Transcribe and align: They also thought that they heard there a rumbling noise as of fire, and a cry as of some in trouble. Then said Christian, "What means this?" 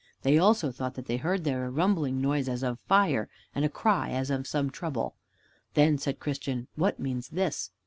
They 0.23 0.39
also 0.39 0.71
thought 0.71 0.95
that 0.95 1.05
they 1.05 1.17
heard 1.17 1.43
there 1.43 1.63
a 1.63 1.69
rumbling 1.69 2.19
noise 2.19 2.49
as 2.49 2.63
of 2.63 2.79
fire, 2.79 3.29
and 3.53 3.63
a 3.63 3.69
cry 3.69 4.09
as 4.09 4.31
of 4.31 4.47
some 4.47 4.65
in 4.65 4.71
trouble. 4.71 5.13
Then 5.75 5.99
said 5.99 6.19
Christian, 6.19 6.67
"What 6.75 6.99
means 6.99 7.27
this?" 7.29 7.69